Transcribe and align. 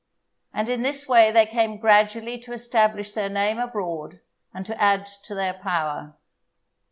And 0.51 0.67
in 0.67 0.81
this 0.81 1.07
way 1.07 1.29
they 1.31 1.45
came 1.45 1.77
gradually 1.77 2.39
to 2.39 2.53
establish 2.53 3.13
their 3.13 3.29
name 3.29 3.59
abroad, 3.59 4.19
and 4.51 4.65
to 4.65 4.81
add 4.81 5.05
to 5.25 5.35
their 5.35 5.53
power. 5.53 6.15